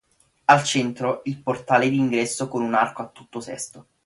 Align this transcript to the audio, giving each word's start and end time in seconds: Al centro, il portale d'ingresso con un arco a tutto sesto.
Al 0.47 0.63
centro, 0.65 1.21
il 1.25 1.37
portale 1.43 1.87
d'ingresso 1.87 2.47
con 2.47 2.63
un 2.63 2.73
arco 2.73 3.03
a 3.03 3.07
tutto 3.09 3.39
sesto. 3.39 3.85